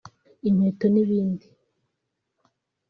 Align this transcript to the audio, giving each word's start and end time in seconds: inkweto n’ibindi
inkweto 0.47 0.85
n’ibindi 0.93 1.47